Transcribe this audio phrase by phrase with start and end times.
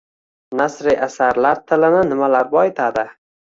[0.61, 3.07] Nasriy asarlar tilini nimalar boyitadi.